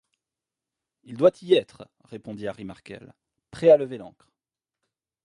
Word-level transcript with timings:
Il 1.03 1.15
doit 1.15 1.29
y 1.43 1.53
être, 1.53 1.87
répondit 2.05 2.47
Harry 2.47 2.63
Markel, 2.65 3.13
prêt 3.51 3.69
à 3.69 3.77
lever 3.77 3.99
l’ancre! 3.99 4.31